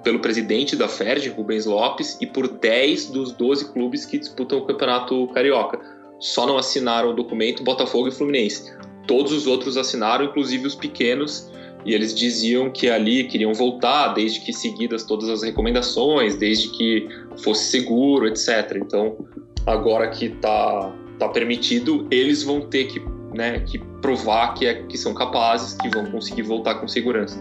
pelo 0.02 0.18
presidente 0.18 0.74
da 0.74 0.88
FERJ, 0.88 1.28
Rubens 1.28 1.66
Lopes, 1.66 2.18
e 2.20 2.26
por 2.26 2.48
10 2.48 3.10
dos 3.10 3.32
12 3.32 3.72
clubes 3.72 4.04
que 4.04 4.18
disputam 4.18 4.58
o 4.58 4.66
Campeonato 4.66 5.28
Carioca. 5.28 5.78
Só 6.18 6.46
não 6.46 6.58
assinaram 6.58 7.10
o 7.10 7.14
documento 7.14 7.62
Botafogo 7.62 8.08
e 8.08 8.10
Fluminense. 8.10 8.74
Todos 9.06 9.32
os 9.32 9.46
outros 9.46 9.76
assinaram, 9.76 10.24
inclusive 10.24 10.66
os 10.66 10.74
pequenos, 10.74 11.48
e 11.84 11.92
eles 11.92 12.14
diziam 12.14 12.70
que 12.70 12.88
ali 12.88 13.24
queriam 13.24 13.52
voltar 13.52 14.08
desde 14.08 14.40
que 14.40 14.52
seguidas 14.52 15.04
todas 15.04 15.28
as 15.28 15.42
recomendações, 15.42 16.36
desde 16.36 16.68
que 16.68 17.08
fosse 17.42 17.70
seguro, 17.70 18.26
etc. 18.26 18.76
Então, 18.76 19.16
agora 19.66 20.08
que 20.08 20.26
está 20.26 20.92
tá 21.18 21.28
permitido, 21.28 22.06
eles 22.10 22.42
vão 22.42 22.62
ter 22.62 22.84
que, 22.84 23.02
né, 23.34 23.60
que 23.60 23.78
provar 24.00 24.54
que, 24.54 24.66
é, 24.66 24.82
que 24.82 24.96
são 24.96 25.12
capazes, 25.12 25.74
que 25.74 25.88
vão 25.88 26.06
conseguir 26.06 26.42
voltar 26.42 26.76
com 26.76 26.88
segurança. 26.88 27.38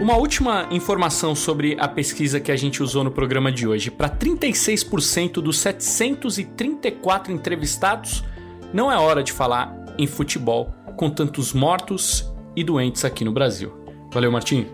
Uma 0.00 0.16
última 0.16 0.66
informação 0.72 1.36
sobre 1.36 1.76
a 1.78 1.86
pesquisa 1.86 2.40
que 2.40 2.50
a 2.50 2.56
gente 2.56 2.82
usou 2.82 3.04
no 3.04 3.12
programa 3.12 3.52
de 3.52 3.68
hoje. 3.68 3.92
Para 3.92 4.08
36% 4.08 5.34
dos 5.34 5.60
734 5.60 7.32
entrevistados, 7.32 8.24
não 8.72 8.90
é 8.90 8.96
hora 8.96 9.22
de 9.22 9.32
falar 9.32 9.79
em 10.02 10.06
futebol 10.06 10.72
com 10.96 11.10
tantos 11.10 11.52
mortos 11.52 12.32
e 12.56 12.64
doentes 12.64 13.04
aqui 13.04 13.24
no 13.24 13.32
Brasil. 13.32 13.72
Valeu, 14.12 14.32
Martim. 14.32 14.66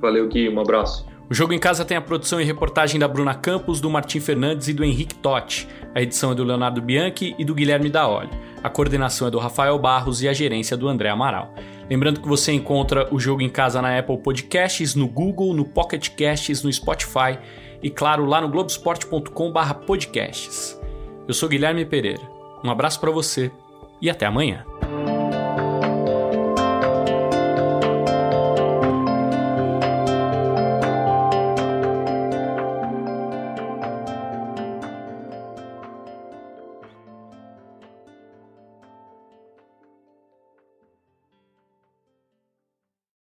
Valeu, 0.00 0.28
Gui. 0.28 0.48
Um 0.48 0.60
abraço. 0.60 1.10
O 1.30 1.34
Jogo 1.34 1.52
em 1.52 1.58
Casa 1.60 1.84
tem 1.84 1.96
a 1.96 2.00
produção 2.00 2.40
e 2.40 2.44
reportagem 2.44 2.98
da 2.98 3.06
Bruna 3.06 3.34
Campos, 3.34 3.80
do 3.80 3.88
Martim 3.88 4.18
Fernandes 4.18 4.66
e 4.66 4.72
do 4.72 4.82
Henrique 4.82 5.14
Totti. 5.14 5.68
A 5.94 6.02
edição 6.02 6.32
é 6.32 6.34
do 6.34 6.42
Leonardo 6.42 6.82
Bianchi 6.82 7.36
e 7.38 7.44
do 7.44 7.54
Guilherme 7.54 7.88
Daolio. 7.88 8.30
A 8.64 8.68
coordenação 8.68 9.28
é 9.28 9.30
do 9.30 9.38
Rafael 9.38 9.78
Barros 9.78 10.22
e 10.22 10.28
a 10.28 10.32
gerência 10.32 10.76
do 10.76 10.88
André 10.88 11.08
Amaral. 11.08 11.54
Lembrando 11.88 12.20
que 12.20 12.28
você 12.28 12.50
encontra 12.52 13.06
o 13.14 13.20
Jogo 13.20 13.42
em 13.42 13.48
Casa 13.48 13.80
na 13.80 13.96
Apple 13.96 14.18
Podcasts, 14.18 14.96
no 14.96 15.06
Google, 15.06 15.54
no 15.54 15.64
Pocket 15.64 16.08
Casts, 16.16 16.64
no 16.64 16.72
Spotify 16.72 17.38
e, 17.80 17.90
claro, 17.90 18.24
lá 18.24 18.40
no 18.40 18.48
globesport.com/podcasts. 18.48 20.80
Eu 21.28 21.34
sou 21.34 21.48
Guilherme 21.48 21.84
Pereira. 21.84 22.28
Um 22.64 22.70
abraço 22.70 23.00
para 23.00 23.12
você 23.12 23.52
e 24.00 24.08
até 24.08 24.26
amanhã. 24.26 24.64